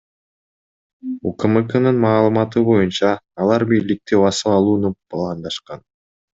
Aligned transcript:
УКМКнын 1.31 1.99
маалыматы 2.07 2.65
боюнча, 2.71 3.13
алар 3.45 3.69
бийликти 3.75 4.23
басып 4.25 4.53
алууну 4.57 4.95
пландашкан. 5.15 5.89